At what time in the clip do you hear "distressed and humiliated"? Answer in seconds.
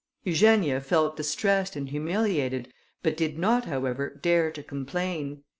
1.15-2.73